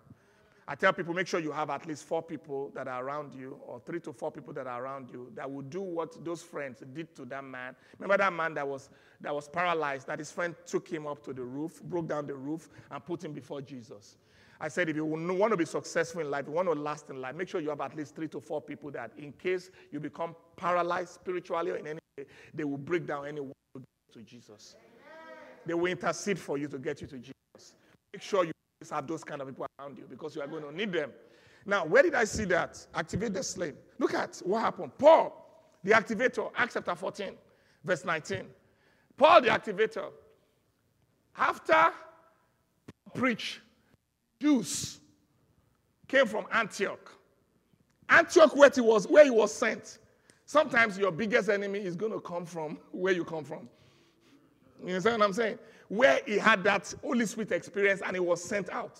[0.67, 3.59] I tell people make sure you have at least four people that are around you,
[3.67, 6.81] or three to four people that are around you that will do what those friends
[6.93, 7.75] did to that man.
[7.99, 11.33] Remember that man that was that was paralyzed, that his friend took him up to
[11.33, 14.17] the roof, broke down the roof, and put him before Jesus.
[14.59, 17.19] I said, if you want to be successful in life, you want to last in
[17.19, 19.99] life, make sure you have at least three to four people that, in case you
[19.99, 23.51] become paralyzed spiritually or in any way, they will break down anyone
[24.13, 24.75] to Jesus.
[25.65, 27.33] They will intercede for you to get you to Jesus.
[28.13, 28.51] Make sure you
[28.91, 31.11] have those kind of people around you because you are going to need them.
[31.65, 32.85] Now, where did I see that?
[32.93, 33.75] Activate the slave.
[33.97, 34.91] Look at what happened.
[34.97, 37.31] Paul, the activator, Acts chapter 14,
[37.83, 38.43] verse 19.
[39.17, 40.11] Paul, the activator,
[41.37, 41.91] after
[43.13, 43.61] preach,
[44.43, 44.99] Jews
[46.05, 47.13] came from Antioch.
[48.09, 49.99] Antioch, where he was, where he was sent.
[50.45, 53.69] Sometimes your biggest enemy is going to come from where you come from.
[54.81, 55.59] You understand what I'm saying?
[55.87, 58.99] Where he had that Holy Spirit experience and he was sent out,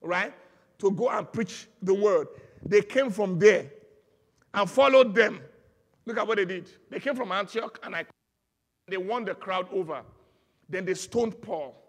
[0.00, 0.32] right?
[0.78, 2.28] To go and preach the word.
[2.64, 3.68] They came from there
[4.54, 5.40] and followed them.
[6.06, 6.70] Look at what they did.
[6.88, 8.04] They came from Antioch and I,
[8.86, 10.02] they won the crowd over.
[10.68, 11.83] Then they stoned Paul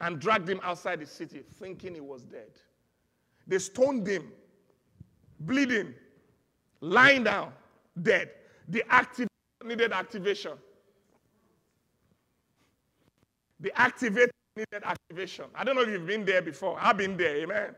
[0.00, 2.50] and dragged him outside the city, thinking he was dead.
[3.46, 4.32] They stoned him,
[5.40, 5.94] bleeding,
[6.80, 7.52] lying down,
[8.02, 8.30] dead.
[8.68, 9.28] The active
[9.64, 10.52] needed activation.
[13.60, 15.46] The activator needed activation.
[15.54, 16.76] I don't know if you've been there before.
[16.80, 17.74] I've been there, amen.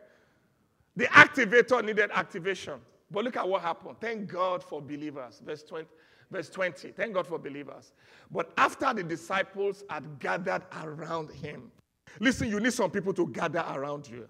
[0.96, 2.80] The activator needed activation.
[3.10, 3.96] But look at what happened.
[4.00, 5.40] Thank God for believers.
[5.44, 5.86] Verse 20.
[6.30, 6.90] Verse 20.
[6.90, 7.92] Thank God for believers.
[8.30, 11.70] But after the disciples had gathered around him,
[12.20, 14.28] listen, you need some people to gather around you.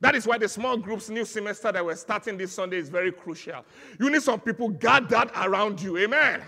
[0.00, 3.12] That is why the small groups new semester that we're starting this Sunday is very
[3.12, 3.64] crucial.
[3.98, 5.96] You need some people gathered around you.
[5.98, 6.42] Amen.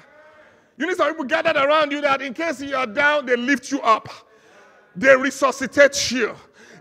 [0.76, 3.70] You need some people gathered around you that in case you are down, they lift
[3.72, 4.08] you up.
[4.94, 6.34] They resuscitate you,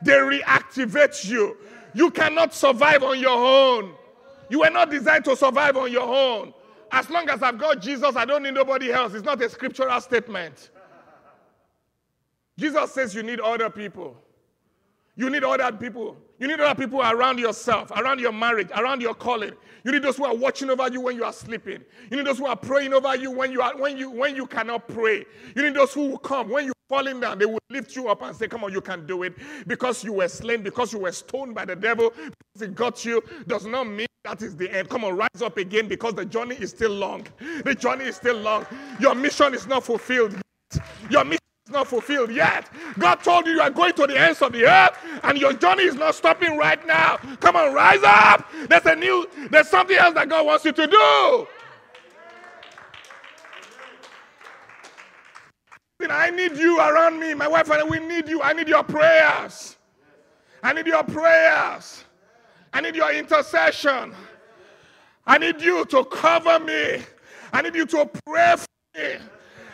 [0.03, 1.57] they reactivate you.
[1.93, 3.93] You cannot survive on your own.
[4.49, 6.53] You were not designed to survive on your own.
[6.91, 9.13] As long as I've got Jesus, I don't need nobody else.
[9.13, 10.71] It's not a scriptural statement.
[12.57, 14.17] Jesus says you need other people.
[15.15, 16.17] You need other people.
[16.39, 19.53] You need other people around yourself, around your marriage, around your calling.
[19.85, 21.83] You need those who are watching over you when you are sleeping.
[22.11, 24.45] You need those who are praying over you when you are when you when you
[24.45, 25.25] cannot pray.
[25.55, 28.21] You need those who will come when you're falling down, they will lift you up
[28.21, 29.33] and say, Come on, you can do it.
[29.67, 33.23] Because you were slain, because you were stoned by the devil, because it got you,
[33.47, 34.89] does not mean that is the end.
[34.89, 37.27] Come on, rise up again because the journey is still long.
[37.63, 38.65] The journey is still long.
[38.99, 40.39] Your mission is not fulfilled.
[41.09, 42.69] Your mission is not fulfilled yet.
[42.99, 45.83] God told you you are going to the ends of the earth and your journey
[45.83, 47.17] is not stopping right now.
[47.39, 48.47] Come on, rise up.
[48.69, 51.47] There's a new, there's something else that God wants you to do.
[56.07, 57.33] I need you around me.
[57.33, 58.41] My wife and I, we need you.
[58.43, 59.75] I need your prayers.
[60.61, 62.03] I need your prayers.
[62.73, 64.13] I need your intercession.
[65.25, 67.03] I need you to cover me.
[67.51, 69.15] I need you to pray for me.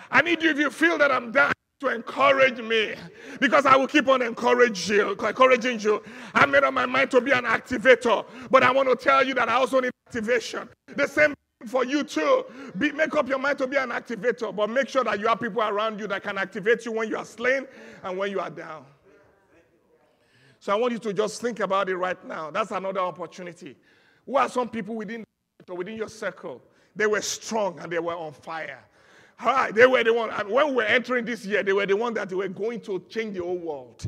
[0.10, 2.94] I need you, if you feel that I'm down, to encourage me
[3.40, 6.02] because I will keep on encouraging you, encouraging you.
[6.34, 9.34] I made up my mind to be an activator, but I want to tell you
[9.34, 10.70] that I also need activation.
[10.96, 11.34] The same
[11.66, 12.46] for you too.
[12.78, 15.40] Be, make up your mind to be an activator, but make sure that you have
[15.40, 17.66] people around you that can activate you when you are slain
[18.04, 18.86] and when you are down.
[20.60, 22.52] So I want you to just think about it right now.
[22.52, 23.76] That's another opportunity.
[24.28, 25.26] Who are some people within
[25.68, 26.62] within your circle?
[26.96, 28.84] They were strong and they were on fire.
[29.44, 30.30] Right, they were the one.
[30.30, 32.80] Uh, when we were entering this year, they were the one that they were going
[32.82, 34.06] to change the whole world.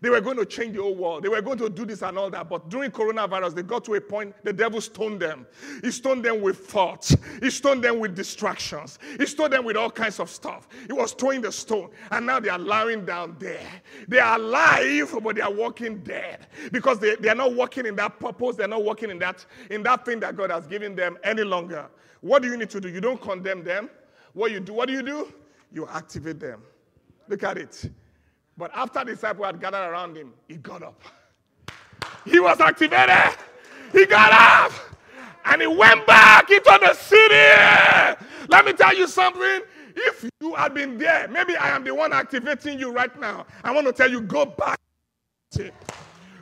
[0.00, 1.24] They were going to change the whole world.
[1.24, 2.48] They were going to do this and all that.
[2.48, 5.46] But during coronavirus, they got to a point, the devil stoned them.
[5.82, 7.14] He stoned them with thoughts.
[7.42, 8.98] He stoned them with distractions.
[9.18, 10.68] He stoned them with all kinds of stuff.
[10.86, 11.90] He was throwing the stone.
[12.10, 13.68] And now they are lying down there.
[14.08, 16.46] They are alive, but they are walking dead.
[16.72, 18.56] Because they, they are not walking in that purpose.
[18.56, 21.86] They're not walking in that, in that thing that God has given them any longer.
[22.22, 22.88] What do you need to do?
[22.88, 23.90] You don't condemn them.
[24.32, 25.32] What you do, what do you do?
[25.72, 26.62] You activate them.
[27.28, 27.90] Look at it.
[28.56, 31.00] But after the disciple had gathered around him, he got up.
[32.24, 33.36] He was activated.
[33.92, 34.72] He got up.
[35.44, 38.16] And he went back into the city.
[38.48, 39.62] Let me tell you something.
[39.96, 43.46] If you had been there, maybe I am the one activating you right now.
[43.64, 44.78] I want to tell you, go back.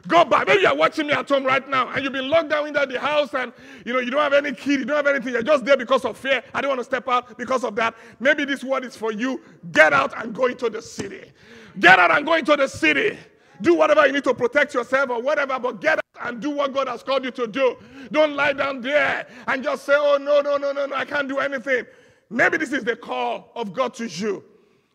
[0.06, 0.46] Go back.
[0.46, 3.00] Maybe you're watching me at home right now and you've been locked down inside the
[3.00, 3.52] house and
[3.84, 5.32] you know you don't have any key, you don't have anything.
[5.32, 6.42] You're just there because of fear.
[6.54, 7.94] I don't want to step out because of that.
[8.20, 9.40] Maybe this word is for you.
[9.72, 11.32] Get out and go into the city.
[11.80, 13.18] Get out and go into the city.
[13.60, 16.72] Do whatever you need to protect yourself or whatever, but get out and do what
[16.72, 17.76] God has called you to do.
[18.12, 21.28] Don't lie down there and just say, oh, no, no, no, no, no, I can't
[21.28, 21.84] do anything.
[22.30, 24.44] Maybe this is the call of God to you.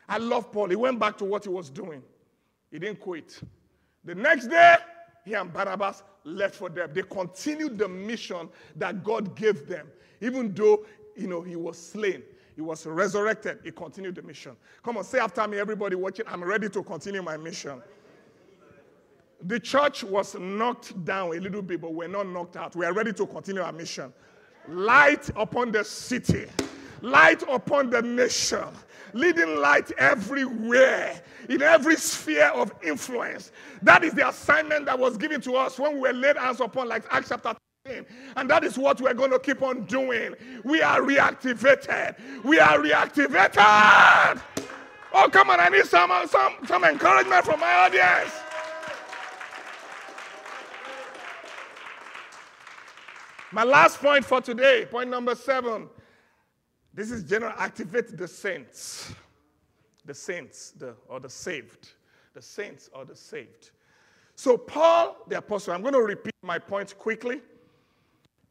[0.08, 0.70] I love Paul.
[0.70, 2.04] He went back to what he was doing,
[2.72, 3.40] he didn't quit.
[4.06, 4.76] The next day,
[5.26, 6.92] he and Barnabas left for them.
[6.94, 9.88] They continued the mission that God gave them,
[10.22, 12.24] even though you know he was slain.
[12.56, 13.60] He was resurrected.
[13.64, 14.56] He continued the mission.
[14.84, 17.82] Come on, say after me, everybody watching, I'm ready to continue my mission.
[19.46, 22.76] The church was knocked down a little bit, but we're not knocked out.
[22.76, 24.14] We are ready to continue our mission.
[24.70, 26.46] Light upon the city,
[27.04, 28.66] light upon the nation,
[29.14, 33.52] leading light everywhere, in every sphere of influence.
[33.82, 36.88] That is the assignment that was given to us when we were laid hands upon,
[36.88, 38.06] like Acts chapter 10,
[38.38, 40.34] and that is what we're going to keep on doing.
[40.64, 42.16] We are reactivated.
[42.44, 44.42] We are reactivated.
[45.14, 48.32] Oh, come on, I need some, some, some encouragement from my audience.
[53.52, 55.90] My last point for today, point number seven.
[56.94, 59.14] This is general activate the saints.
[60.06, 61.94] The saints, the, or the saved.
[62.34, 63.72] The saints or the saved.
[64.36, 67.42] So, Paul the apostle, I'm going to repeat my point quickly.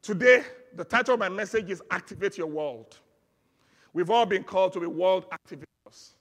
[0.01, 0.43] Today,
[0.75, 2.97] the title of my message is Activate Your World.
[3.93, 6.11] We've all been called to be world activators.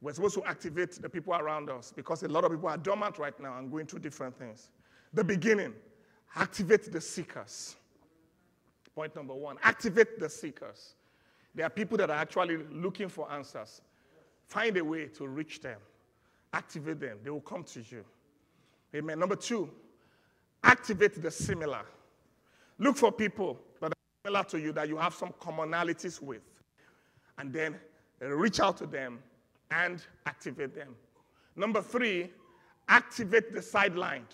[0.00, 3.18] We're supposed to activate the people around us because a lot of people are dormant
[3.18, 4.70] right now and going through different things.
[5.12, 5.74] The beginning,
[6.36, 7.76] activate the seekers.
[8.94, 10.94] Point number one activate the seekers.
[11.54, 13.80] There are people that are actually looking for answers.
[14.46, 15.78] Find a way to reach them,
[16.52, 18.04] activate them, they will come to you.
[18.94, 19.18] Amen.
[19.18, 19.70] Number two,
[20.64, 21.82] activate the similar.
[22.78, 26.42] Look for people that are similar to you that you have some commonalities with,
[27.36, 27.76] and then
[28.20, 29.18] reach out to them
[29.70, 30.96] and activate them.
[31.56, 32.30] Number three,
[32.88, 34.32] activate the sidelined.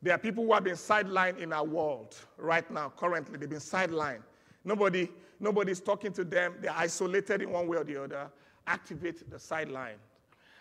[0.00, 3.38] There are people who have been sidelined in our world right now, currently.
[3.38, 4.22] They've been sidelined.
[4.64, 6.54] Nobody, nobody's talking to them.
[6.60, 8.30] They're isolated in one way or the other.
[8.66, 9.96] Activate the sideline.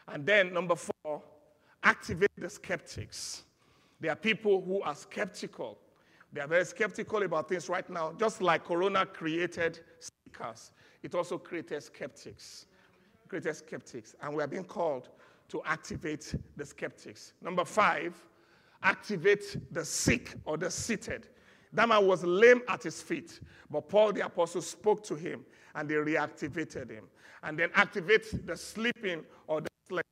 [0.08, 1.22] And then number four,
[1.84, 3.44] activate the skeptics.
[4.00, 5.78] There are people who are skeptical
[6.34, 8.14] they are very skeptical about things right now.
[8.18, 10.72] Just like Corona created seekers,
[11.04, 12.66] it also created skeptics.
[13.28, 14.16] Created skeptics.
[14.20, 15.10] And we are being called
[15.50, 17.34] to activate the skeptics.
[17.40, 18.16] Number five,
[18.82, 21.28] activate the sick or the seated.
[21.74, 25.44] That man was lame at his feet, but Paul the apostle spoke to him
[25.76, 27.06] and they reactivated him.
[27.42, 30.06] And then activate the sleeping or the sleep.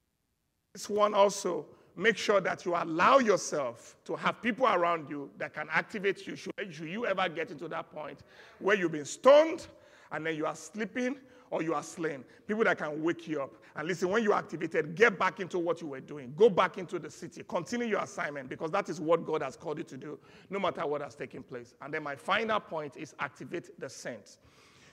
[0.73, 5.53] This one also make sure that you allow yourself to have people around you that
[5.53, 6.35] can activate you.
[6.35, 8.19] Should, should, you ever get into that point
[8.59, 9.67] where you've been stoned
[10.11, 11.17] and then you are sleeping
[11.51, 13.53] or you are slain, people that can wake you up.
[13.75, 16.33] And listen, when you're activated, get back into what you were doing.
[16.35, 17.43] Go back into the city.
[17.47, 20.17] Continue your assignment because that is what God has called you to do,
[20.49, 21.75] no matter what has taken place.
[21.81, 24.39] And then my final point is activate the saints.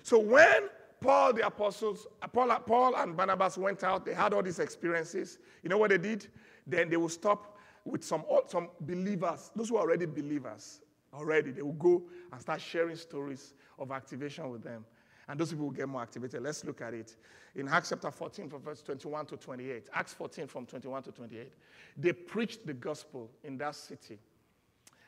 [0.02, 0.68] So when
[1.00, 5.38] Paul the apostles, Paul, Paul and Barnabas went out, they had all these experiences.
[5.62, 6.26] You know what they did?
[6.66, 10.80] Then they will stop with some, some believers, those who are already believers
[11.14, 11.52] already.
[11.52, 12.02] They will go
[12.32, 14.84] and start sharing stories of activation with them.
[15.28, 16.42] And those people will get more activated.
[16.42, 17.16] Let's look at it.
[17.54, 19.88] In Acts chapter 14, from verse 21 to 28.
[19.92, 21.52] Acts 14, from 21 to 28.
[21.96, 24.18] They preached the gospel in that city.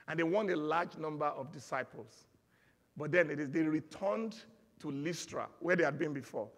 [0.08, 2.24] And they won a large number of disciples.
[2.96, 4.36] But then it is, they returned
[4.80, 6.48] to Lystra, where they had been before,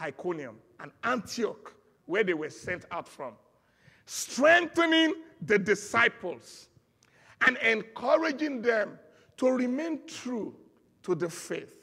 [0.00, 1.74] Iconium, and Antioch,
[2.06, 3.34] where they were sent out from,
[4.06, 6.68] strengthening the disciples
[7.46, 8.98] and encouraging them
[9.36, 10.54] to remain true
[11.02, 11.81] to the faith.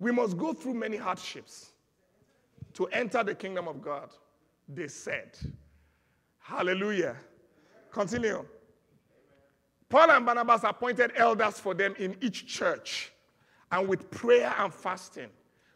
[0.00, 1.70] We must go through many hardships
[2.74, 4.10] to enter the kingdom of God,
[4.68, 5.38] they said.
[6.38, 7.16] Hallelujah.
[7.92, 8.44] Continue.
[9.88, 13.12] Paul and Barnabas appointed elders for them in each church,
[13.70, 15.28] and with prayer and fasting,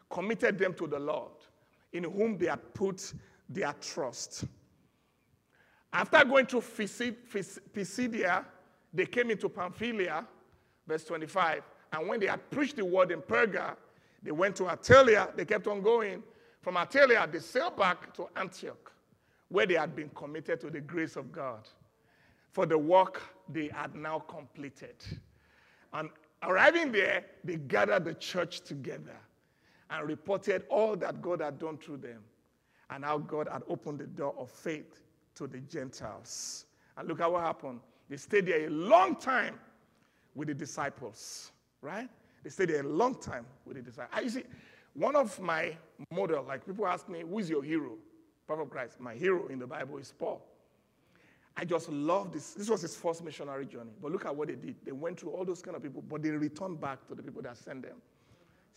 [0.09, 1.33] committed them to the Lord,
[1.93, 3.13] in whom they had put
[3.47, 4.45] their trust.
[5.93, 8.45] After going through Pisidia,
[8.93, 10.25] they came into Pamphylia,
[10.87, 11.63] verse 25,
[11.93, 13.75] and when they had preached the word in Perga,
[14.25, 15.33] they went to Attalia.
[15.35, 16.23] They kept on going.
[16.61, 18.91] From Attalia, they sailed back to Antioch,
[19.49, 21.69] where they had been committed to the grace of God
[22.51, 24.95] for the work they had now completed.
[25.93, 26.09] And
[26.41, 29.15] arriving there, they gathered the church together
[29.91, 32.23] and reported all that God had done through them
[32.89, 35.01] and how God had opened the door of faith
[35.35, 36.65] to the Gentiles.
[36.97, 37.79] And look at what happened.
[38.09, 39.59] They stayed there a long time
[40.33, 41.51] with the disciples,
[41.81, 42.09] right?
[42.45, 44.13] They stayed there a long time with the disciples.
[44.15, 44.43] Ah, you see,
[44.93, 45.75] one of my
[46.11, 47.93] model, like people ask me, who is your hero?
[48.45, 48.99] Prophet Christ.
[48.99, 50.45] My hero in the Bible is Paul.
[51.57, 52.53] I just love this.
[52.53, 53.93] This was his first missionary journey.
[53.99, 54.75] But look at what they did.
[54.85, 57.41] They went through all those kind of people, but they returned back to the people
[57.41, 57.95] that sent them.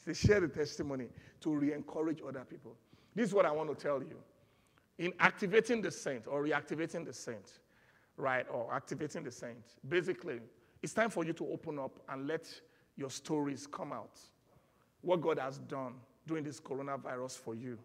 [0.07, 1.09] They share the testimony
[1.43, 2.75] to re encourage other people.
[3.15, 4.17] This is what I want to tell you.
[4.97, 7.59] In activating the saint or reactivating the saint,
[8.17, 10.41] right, or activating the saint, basically,
[10.83, 12.49] it's time for you to open up and let
[12.99, 14.19] your stories come out.
[15.01, 15.95] What God has done
[16.27, 17.79] during this coronavirus for you,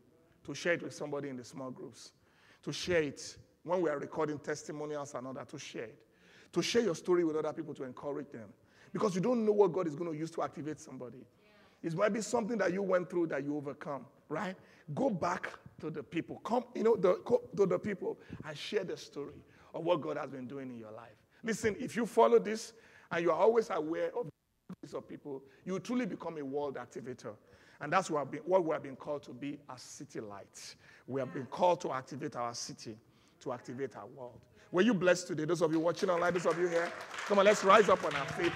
[0.44, 2.12] to share it with somebody in the small groups,
[2.64, 6.00] to share it when we are recording testimonials and all that, to share it,
[6.52, 8.50] to share your story with other people to encourage them.
[8.92, 11.20] Because you don't know what God is going to use to activate somebody.
[11.82, 11.90] Yeah.
[11.90, 14.56] It might be something that you went through that you overcome, right?
[14.94, 16.42] Go back to the people.
[16.44, 17.20] Come, you know, the,
[17.56, 19.42] to the people and share the story
[19.74, 21.16] of what God has been doing in your life.
[21.44, 22.74] Listen, if you follow this
[23.12, 24.30] and you are always aware of
[24.94, 27.34] of people, you truly become a world activator.
[27.82, 30.76] And that's what, been, what we have been called to be as city lights.
[31.08, 32.96] We have been called to activate our city,
[33.42, 34.40] to activate our world.
[34.72, 35.46] Were you blessed today?
[35.46, 36.92] Those of you watching online, those of you here,
[37.28, 38.54] come on, let's rise up on our faith.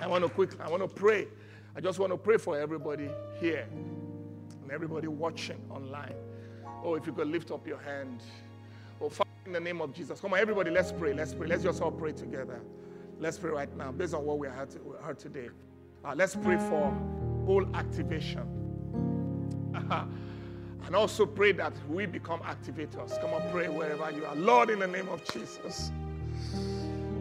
[0.00, 1.28] I want to quick, I want to pray.
[1.76, 3.08] I just want to pray for everybody
[3.40, 6.14] here and everybody watching online.
[6.84, 8.22] Oh, if you could lift up your hand.
[9.00, 10.20] Oh, Father, in the name of Jesus.
[10.20, 11.12] Come on, everybody, let's pray.
[11.12, 11.46] Let's pray.
[11.46, 12.60] Let's just all pray together.
[13.22, 15.48] Let's pray right now, based on what we heard, today.
[16.04, 16.92] Uh, let's pray for
[17.46, 18.42] whole activation.
[20.86, 23.20] and also pray that we become activators.
[23.20, 24.34] Come on, pray wherever you are.
[24.34, 25.92] Lord, in the name of Jesus.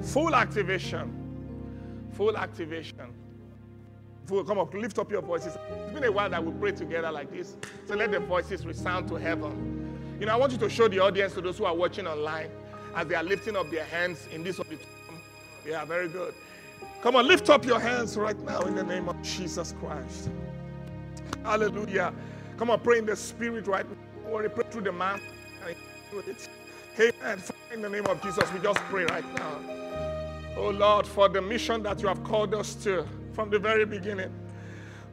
[0.02, 1.14] Full activation.
[2.14, 3.14] Full activation.
[4.26, 5.56] Full, come on, lift up your voices.
[5.70, 7.58] It's been a while that we pray together like this.
[7.86, 10.18] So let the voices resound to heaven.
[10.20, 12.49] You know, I want you to show the audience, to those who are watching online,
[12.95, 14.97] as they are lifting up their hands in this auditorium
[15.66, 16.34] yeah, very good.
[17.01, 20.30] Come on, lift up your hands right now in the name of Jesus Christ.
[21.43, 22.14] Hallelujah.
[22.57, 23.95] Come on, pray in the spirit right now.
[24.24, 25.22] Don't worry, pray through the mouth.
[26.99, 27.43] Amen.
[27.74, 29.59] In the name of Jesus, we just pray right now.
[30.57, 34.32] Oh Lord, for the mission that you have called us to from the very beginning.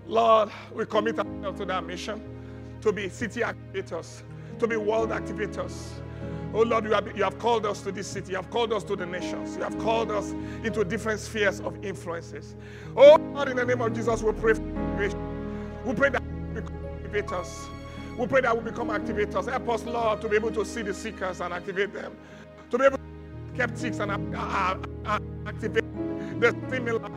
[0.07, 2.21] Lord, we commit ourselves to that mission
[2.81, 4.23] to be city activators,
[4.59, 6.01] to be world activators.
[6.55, 8.31] Oh Lord, you have, you have called us to this city.
[8.31, 9.57] You have called us to the nations.
[9.57, 10.31] You have called us
[10.65, 12.57] into different spheres of influences.
[12.97, 14.55] Oh Lord, in the name of Jesus, we pray.
[15.85, 17.69] We pray that we become activators.
[18.17, 19.49] We pray that we become activators.
[19.49, 22.17] Help us, Lord, to be able to see the seekers and activate them.
[22.71, 23.05] To be able to
[23.55, 25.85] skeptics and uh, uh, uh, activate
[26.41, 27.11] the similar.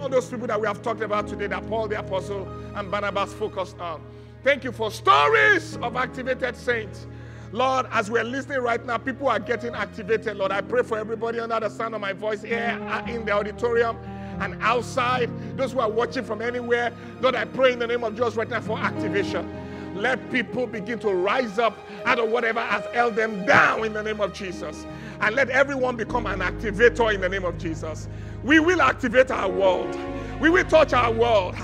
[0.00, 3.34] All those people that we have talked about today that Paul the Apostle and Barnabas
[3.34, 4.02] focused on.
[4.42, 7.06] Thank you for stories of activated saints
[7.52, 10.36] Lord, as we're listening right now, people are getting activated.
[10.36, 13.32] Lord, I pray for everybody under the sound of my voice here uh, in the
[13.32, 13.98] auditorium
[14.40, 16.92] and outside, those who are watching from anywhere.
[17.20, 19.48] Lord, I pray in the name of Jesus right now for activation.
[19.96, 21.76] Let people begin to rise up
[22.06, 24.86] out of whatever has held them down in the name of Jesus.
[25.20, 28.08] And let everyone become an activator in the name of Jesus.
[28.44, 29.94] We will activate our world.
[30.40, 31.54] We will touch our world.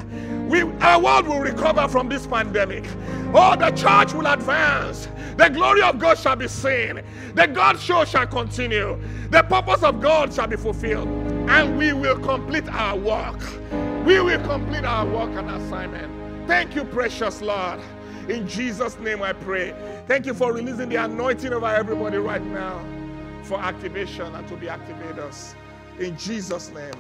[0.48, 2.84] We, our world will recover from this pandemic.
[3.34, 5.08] Oh, the church will advance.
[5.36, 7.02] The glory of God shall be seen.
[7.34, 8.98] The God show shall continue.
[9.30, 11.08] The purpose of God shall be fulfilled.
[11.48, 13.40] And we will complete our work.
[14.06, 16.46] We will complete our work and assignment.
[16.46, 17.80] Thank you, precious Lord.
[18.28, 19.74] In Jesus' name I pray.
[20.06, 22.84] Thank you for releasing the anointing over everybody right now
[23.42, 25.54] for activation and to be activators.
[25.98, 26.94] In Jesus' name.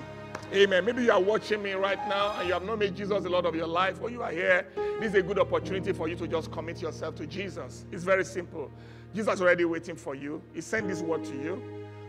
[0.54, 0.84] Amen.
[0.84, 3.46] Maybe you are watching me right now and you have not made Jesus the Lord
[3.46, 4.66] of your life, or you are here.
[5.00, 7.84] This is a good opportunity for you to just commit yourself to Jesus.
[7.90, 8.70] It's very simple.
[9.12, 10.40] Jesus is already waiting for you.
[10.54, 11.60] He sent this word to you.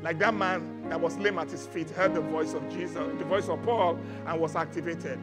[0.04, 3.26] Like that man that was lame at his feet heard the voice of Jesus, the
[3.26, 5.20] voice of Paul, and was activated.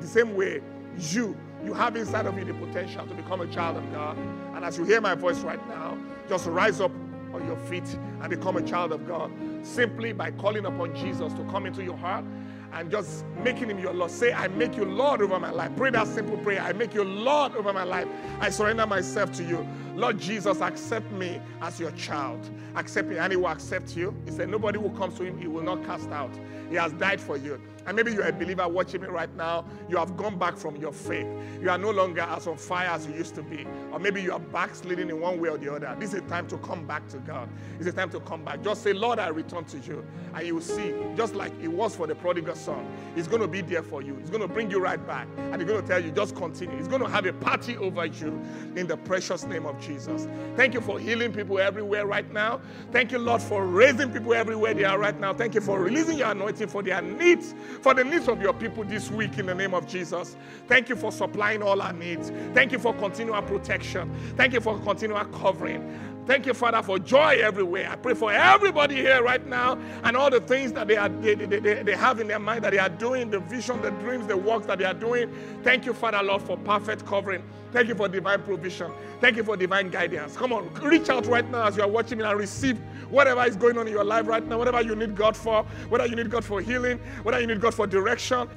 [0.00, 0.60] The same way,
[0.98, 1.34] you,
[1.64, 4.18] you have inside of you the potential to become a child of God.
[4.54, 5.96] And as you hear my voice right now,
[6.28, 6.92] just rise up
[7.32, 9.30] on your feet and become a child of God
[9.62, 12.24] simply by calling upon Jesus to come into your heart
[12.72, 14.10] and just making him your Lord.
[14.10, 15.70] Say, I make you Lord over my life.
[15.76, 16.60] Pray that simple prayer.
[16.60, 18.06] I make you Lord over my life.
[18.40, 19.66] I surrender myself to you.
[20.00, 22.48] Lord Jesus, accept me as your child.
[22.74, 24.16] Accept me, and he will accept you.
[24.24, 26.30] He said, Nobody who comes to him, he will not cast out.
[26.70, 27.60] He has died for you.
[27.86, 29.64] And maybe you're a believer watching me right now.
[29.88, 31.26] You have gone back from your faith.
[31.60, 33.66] You are no longer as on fire as you used to be.
[33.90, 35.96] Or maybe you are backsliding in one way or the other.
[35.98, 37.48] This is a time to come back to God.
[37.78, 38.62] It's a time to come back.
[38.62, 40.04] Just say, Lord, I return to you.
[40.34, 43.48] And you will see, just like it was for the prodigal son, He's going to
[43.48, 44.14] be there for you.
[44.16, 45.26] He's going to bring you right back.
[45.36, 46.76] And He's going to tell you, just continue.
[46.76, 48.40] He's going to have a party over you
[48.76, 50.28] in the precious name of Jesus.
[50.56, 52.60] Thank you for healing people everywhere right now.
[52.92, 55.34] Thank you, Lord, for raising people everywhere they are right now.
[55.34, 58.84] Thank you for releasing your anointing for their needs, for the needs of your people
[58.84, 60.36] this week in the name of Jesus.
[60.68, 62.30] Thank you for supplying all our needs.
[62.54, 64.14] Thank you for continual protection.
[64.36, 66.10] Thank you for continual covering.
[66.26, 67.88] Thank you, Father, for joy everywhere.
[67.90, 71.34] I pray for everybody here right now and all the things that they, are, they,
[71.34, 74.26] they, they, they have in their mind that they are doing, the vision, the dreams,
[74.26, 75.34] the works that they are doing.
[75.64, 77.42] Thank you, Father, Lord, for perfect covering.
[77.72, 78.92] Thank you for divine provision.
[79.20, 80.36] Thank you for divine guidance.
[80.36, 83.56] Come on, reach out right now as you are watching me and receive whatever is
[83.56, 86.30] going on in your life right now, whatever you need God for, whether you need
[86.30, 88.48] God for healing, whether you need God for direction,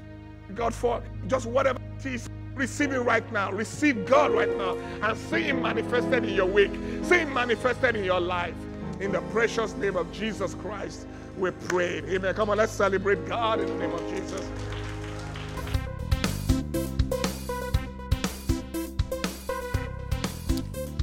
[0.54, 2.30] God for just whatever it is.
[2.56, 3.52] Receive it right now.
[3.52, 6.72] Receive God right now and see Him manifested in your week.
[7.04, 8.56] See Him manifested in your life.
[9.00, 12.02] In the precious name of Jesus Christ, we pray.
[12.08, 12.34] Amen.
[12.36, 14.50] Come on, let's celebrate God in the name of Jesus.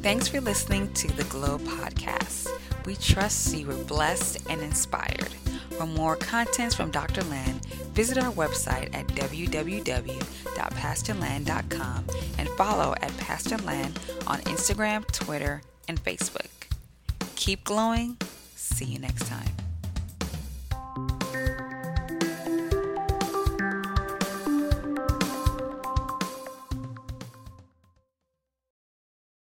[0.02, 2.48] Thanks for listening to the Glow Podcast.
[2.86, 5.28] We trust you were blessed and inspired.
[5.80, 7.24] For more contents from Dr.
[7.24, 7.64] Land,
[7.94, 12.04] visit our website at www.pastorland.com
[12.36, 16.50] and follow at Pastor Land on Instagram, Twitter, and Facebook.
[17.34, 18.18] Keep glowing.
[18.56, 19.69] See you next time.